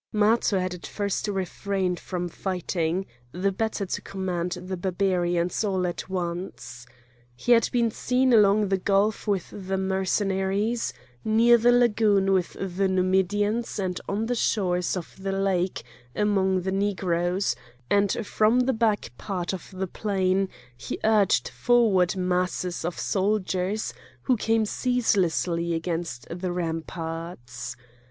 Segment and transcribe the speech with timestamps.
[0.11, 6.09] Matho had at first refrained from fighting, the better to command the Barbarians all at
[6.09, 6.87] once.
[7.35, 10.91] He had been seen along the gulf with the Mercenaries,
[11.23, 15.83] near the lagoon with the Numidians, and on the shores of the lake
[16.15, 17.55] among the Negroes,
[17.87, 23.93] and from the back part of the plain he urged forward masses of soldiers
[24.23, 27.75] who came ceaselessly against the ramparts.